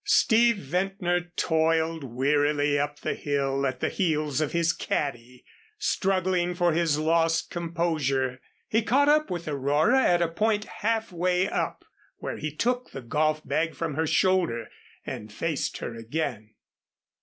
Steve 0.03 0.57
Ventnor 0.57 1.29
toiled 1.35 2.03
wearily 2.03 2.79
up 2.79 3.01
the 3.01 3.13
hill 3.13 3.67
at 3.67 3.81
the 3.81 3.89
heels 3.89 4.41
of 4.41 4.51
his 4.51 4.73
caddy, 4.73 5.45
struggling 5.77 6.55
for 6.55 6.73
his 6.73 6.97
lost 6.97 7.51
composure. 7.51 8.41
He 8.67 8.81
caught 8.81 9.07
up 9.09 9.29
with 9.29 9.47
Aurora 9.47 10.01
at 10.01 10.19
a 10.23 10.27
point 10.27 10.63
half 10.81 11.11
way 11.11 11.47
up 11.47 11.85
where 12.17 12.37
he 12.37 12.51
took 12.51 12.89
the 12.89 13.01
golf 13.03 13.47
bag 13.47 13.75
from 13.75 13.93
her 13.93 14.07
shoulder 14.07 14.69
and 15.05 15.31
faced 15.31 15.77
her 15.77 15.93
again. 15.93 16.55